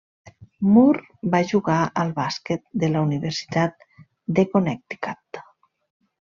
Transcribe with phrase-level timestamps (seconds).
[0.69, 3.87] Moore va jugar al bàsquet de la Universitat
[4.41, 5.45] de Connecticut.